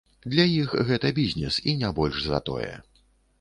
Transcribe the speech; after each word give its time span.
Для 0.35 0.45
іх 0.61 0.71
гэта 0.87 1.11
бізнес 1.19 1.59
і 1.69 1.77
не 1.83 1.93
больш 1.99 2.17
за 2.33 2.41
тое. 2.49 2.73